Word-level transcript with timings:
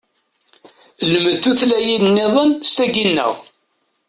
Lmed 1.11 1.37
tutlayin 1.41 2.03
nniḍen 2.09 2.49
s 2.69 2.71
tagi 2.77 3.05
nneɣ! 3.09 3.33